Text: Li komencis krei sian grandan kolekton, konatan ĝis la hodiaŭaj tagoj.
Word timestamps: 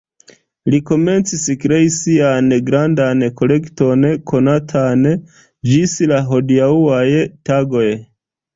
Li 0.73 0.77
komencis 0.91 1.43
krei 1.63 1.91
sian 1.95 2.49
grandan 2.69 3.21
kolekton, 3.43 4.09
konatan 4.33 5.07
ĝis 5.71 5.97
la 6.15 6.25
hodiaŭaj 6.33 7.07
tagoj. 7.53 7.89